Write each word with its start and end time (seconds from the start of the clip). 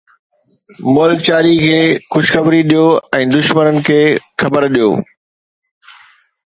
مئل 0.93 1.11
چاري 1.27 1.53
کي 1.63 1.77
خوشخبري 2.13 2.61
ڏيو 2.71 2.87
۽ 3.19 3.29
دشمنن 3.35 3.77
کي 3.91 4.01
خبر 4.45 4.69
ڏيو 4.77 4.91